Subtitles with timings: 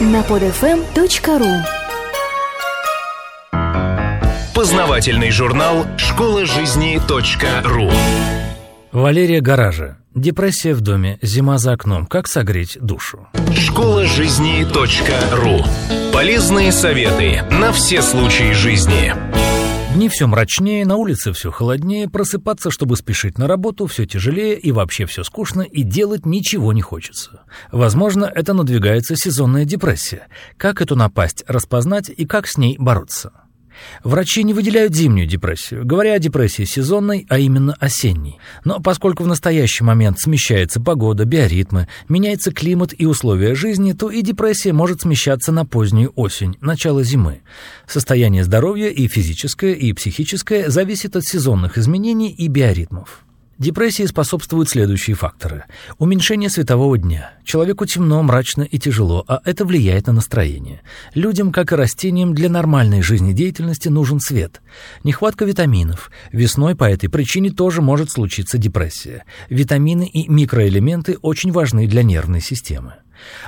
[0.00, 1.62] на podfm.ru
[4.54, 6.98] Познавательный журнал «Школа жизни
[7.64, 7.90] .ру»
[8.92, 9.98] Валерия Гаража.
[10.14, 12.06] Депрессия в доме, зима за окном.
[12.06, 13.28] Как согреть душу?
[13.54, 14.66] Школа жизни
[15.34, 15.64] .ру
[16.12, 19.29] Полезные советы на все случаи жизни.
[19.94, 24.70] Дни все мрачнее, на улице все холоднее, просыпаться, чтобы спешить на работу, все тяжелее и
[24.70, 27.42] вообще все скучно, и делать ничего не хочется.
[27.72, 30.28] Возможно, это надвигается сезонная депрессия.
[30.56, 33.32] Как эту напасть распознать и как с ней бороться?
[34.04, 38.38] Врачи не выделяют зимнюю депрессию, говоря о депрессии сезонной, а именно осенней.
[38.64, 44.22] Но поскольку в настоящий момент смещается погода, биоритмы, меняется климат и условия жизни, то и
[44.22, 47.42] депрессия может смещаться на позднюю осень, начало зимы.
[47.86, 53.24] Состояние здоровья и физическое, и психическое зависит от сезонных изменений и биоритмов.
[53.60, 55.64] Депрессии способствуют следующие факторы.
[55.98, 57.34] Уменьшение светового дня.
[57.44, 60.80] Человеку темно, мрачно и тяжело, а это влияет на настроение.
[61.14, 64.62] Людям, как и растениям, для нормальной жизнедеятельности нужен свет.
[65.04, 66.10] Нехватка витаминов.
[66.32, 69.24] Весной по этой причине тоже может случиться депрессия.
[69.50, 72.94] Витамины и микроэлементы очень важны для нервной системы.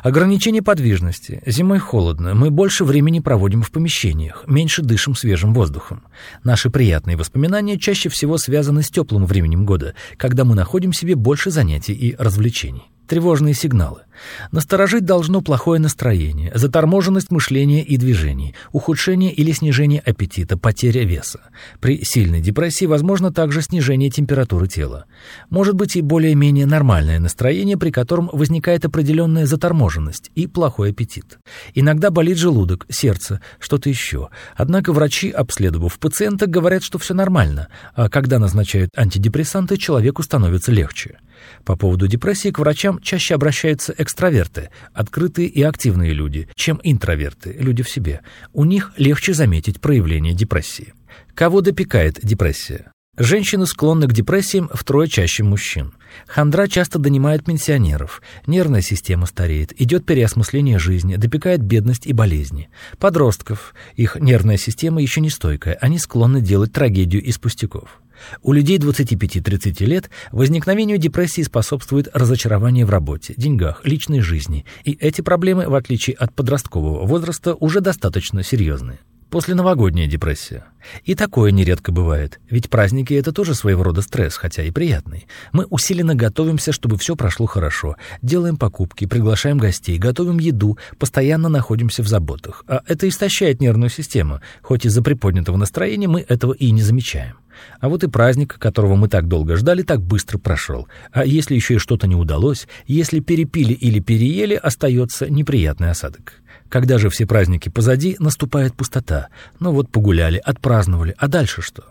[0.03, 1.43] Ограничение подвижности.
[1.47, 6.03] Зимой холодно, мы больше времени проводим в помещениях, меньше дышим свежим воздухом.
[6.45, 11.51] Наши приятные воспоминания чаще всего связаны с теплым временем года, когда мы находим себе больше
[11.51, 12.92] занятий и развлечений.
[13.13, 14.05] Тревожные сигналы.
[14.53, 21.41] Насторожить должно плохое настроение, заторможенность мышления и движений, ухудшение или снижение аппетита, потеря веса.
[21.79, 25.05] При сильной депрессии возможно также снижение температуры тела.
[25.51, 31.39] Может быть и более-менее нормальное настроение, при котором возникает определенная заторможенность и плохой аппетит.
[31.75, 34.31] Иногда болит желудок, сердце, что-то еще.
[34.57, 41.19] Однако врачи, обследовав пациента, говорят, что все нормально, а когда назначают антидепрессанты, человеку становится легче.
[41.65, 47.83] По поводу депрессии к врачам чаще обращаются экстраверты, открытые и активные люди, чем интроверты, люди
[47.83, 48.21] в себе.
[48.53, 50.95] У них легче заметить проявление депрессии.
[51.35, 52.93] Кого допекает депрессия?
[53.19, 55.93] Женщины склонны к депрессиям втрое чаще мужчин.
[56.27, 58.23] Хандра часто донимает пенсионеров.
[58.47, 62.71] Нервная система стареет, идет переосмысление жизни, допекает бедность и болезни.
[62.99, 63.75] Подростков.
[63.97, 68.02] Их нервная система еще не стойкая, они склонны делать трагедию из пустяков.
[68.43, 75.21] У людей 25-30 лет возникновению депрессии способствует разочарование в работе, деньгах, личной жизни, и эти
[75.21, 78.99] проблемы, в отличие от подросткового возраста, уже достаточно серьезные.
[79.33, 80.67] Посленовогодняя депрессия.
[81.07, 85.27] И такое нередко бывает, ведь праздники— это тоже своего рода стресс, хотя и приятный.
[85.53, 92.03] Мы усиленно готовимся, чтобы все прошло хорошо, делаем покупки, приглашаем гостей, готовим еду, постоянно находимся
[92.03, 92.63] в заботах.
[92.69, 97.37] А это истощает нервную систему, хоть из-за приподнятого настроения мы этого и не замечаем.
[97.81, 100.89] А вот и праздник, которого мы так долго ждали, так быстро прошел.
[101.13, 106.35] А если еще и что-то не удалось, если перепили или переели, остается неприятный осадок.
[106.69, 109.29] Когда же все праздники позади, наступает пустота.
[109.61, 111.85] Ну вот погуляли, отпраздновали, а дальше что?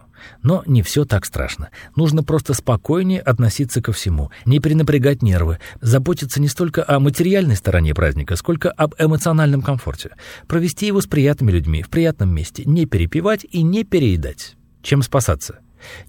[0.44, 1.70] Но не все так страшно.
[1.96, 7.94] Нужно просто спокойнее относиться ко всему, не перенапрягать нервы, заботиться не столько о материальной стороне
[7.94, 10.12] праздника, сколько об эмоциональном комфорте.
[10.48, 14.56] Провести его с приятными людьми, в приятном месте, не перепивать и не переедать.
[14.82, 15.60] Чем спасаться?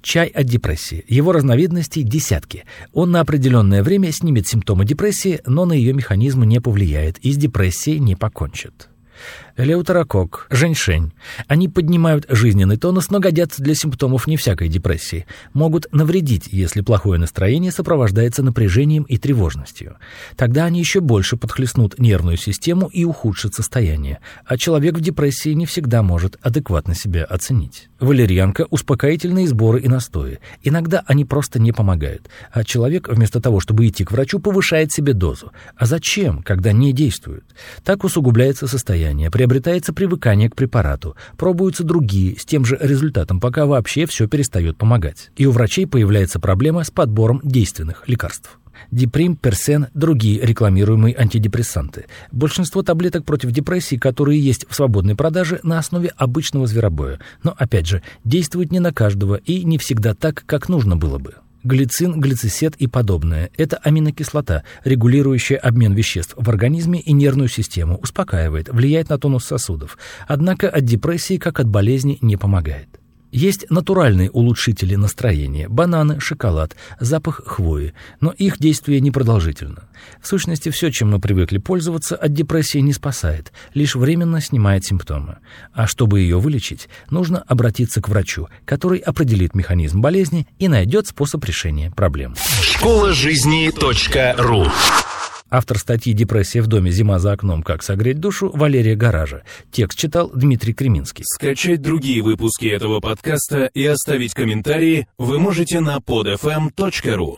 [0.03, 1.05] Чай от депрессии.
[1.09, 2.65] Его разновидностей десятки.
[2.93, 7.37] Он на определенное время снимет симптомы депрессии, но на ее механизм не повлияет и с
[7.37, 8.89] депрессией не покончит.
[9.57, 11.13] Элеутерокок, женьшень.
[11.47, 15.27] Они поднимают жизненный тонус, но годятся для симптомов не всякой депрессии.
[15.53, 19.97] Могут навредить, если плохое настроение сопровождается напряжением и тревожностью.
[20.37, 24.21] Тогда они еще больше подхлестнут нервную систему и ухудшат состояние.
[24.47, 27.91] А человек в депрессии не всегда может адекватно себя оценить.
[28.01, 30.39] Валерьянка, успокоительные сборы и настои.
[30.63, 32.31] Иногда они просто не помогают.
[32.53, 35.53] А человек, вместо того, чтобы идти к врачу, повышает себе дозу.
[35.77, 37.45] А зачем, когда не действуют?
[37.85, 44.07] Так усугубляется состояние, приобретается привыкание к препарату, пробуются другие с тем же результатом, пока вообще
[44.07, 45.33] все перестает помогать.
[45.37, 48.61] И у врачей появляется проблема с подбором действенных лекарств.
[48.93, 52.05] Диприм, Персен, другие рекламируемые антидепрессанты.
[52.31, 57.19] Большинство таблеток против депрессии, которые есть в свободной продаже, на основе обычного зверобоя.
[57.43, 61.35] Но, опять же, действуют не на каждого и не всегда так, как нужно было бы.
[61.65, 68.69] Глицин, глицисет и подобное– это аминокислота, регулирующая обмен веществ в организме и нервную систему, успокаивает,
[68.69, 69.97] влияет на тонус сосудов.
[70.27, 73.02] Однако от депрессии, как от болезни, не помогает.
[73.33, 79.89] Есть натуральные улучшители настроения– бананы, шоколад, запах хвои, но их действие непродолжительно.
[80.21, 85.39] В сущности, все, чем мы привыкли пользоваться, от депрессии не спасает, лишь временно снимает симптомы.
[85.73, 91.43] А чтобы ее вылечить, нужно обратиться к врачу, который определит механизм болезни и найдет способ
[91.47, 92.35] решения проблем.
[92.63, 93.73] Школа жизни
[94.39, 94.67] .ру
[95.53, 96.91] Автор статьи «Депрессия в доме.
[96.91, 97.63] Зима за окном.
[97.63, 99.43] Как согреть душу» Валерия Гаража.
[99.71, 101.25] Текст читал Дмитрий Креминский.
[101.27, 107.37] Скачать другие выпуски этого подкаста и оставить комментарии вы можете на podfm.ru.